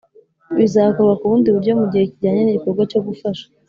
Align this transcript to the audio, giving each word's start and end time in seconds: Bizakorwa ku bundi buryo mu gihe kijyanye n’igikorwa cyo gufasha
Bizakorwa 0.57 1.13
ku 1.19 1.25
bundi 1.31 1.47
buryo 1.55 1.71
mu 1.79 1.85
gihe 1.91 2.03
kijyanye 2.11 2.41
n’igikorwa 2.43 2.81
cyo 2.91 2.99
gufasha 3.07 3.45